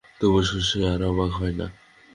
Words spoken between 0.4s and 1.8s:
শশী আর অবাক হয় না।